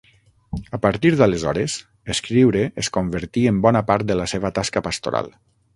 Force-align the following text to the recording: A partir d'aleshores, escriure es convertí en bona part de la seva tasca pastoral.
A 0.77 0.79
partir 0.85 1.11
d'aleshores, 1.19 1.75
escriure 2.15 2.65
es 2.85 2.91
convertí 2.99 3.47
en 3.53 3.61
bona 3.69 3.87
part 3.93 4.13
de 4.13 4.21
la 4.23 4.31
seva 4.35 4.57
tasca 4.59 4.87
pastoral. 4.91 5.35